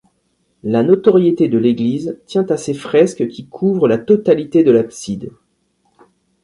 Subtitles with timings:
[0.63, 5.31] La notoriété de l'église tient à ses fresques qui couvrent la totalité de l'abside.